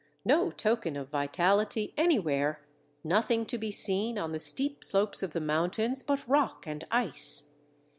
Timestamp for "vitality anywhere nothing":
1.11-3.45